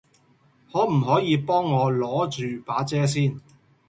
[0.73, 3.39] 可唔可以幫我攞著把遮先